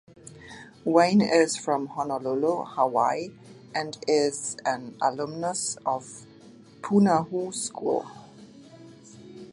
Wayne 0.83 1.21
is 1.21 1.57
from 1.57 1.85
Honolulu, 1.85 2.63
Hawaii, 2.69 3.29
and 3.75 3.99
an 4.65 4.97
alumnus 4.99 5.77
of 5.85 6.25
Punahou 6.81 7.53
School. 7.53 8.09